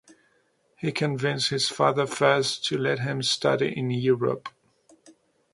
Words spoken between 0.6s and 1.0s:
He